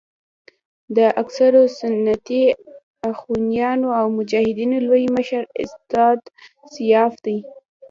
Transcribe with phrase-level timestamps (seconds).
[0.97, 2.43] د اکثرو سنتي
[3.11, 6.19] اخوانیانو او مجاهدینو لوی مشر استاد
[6.73, 7.37] سیاف دی.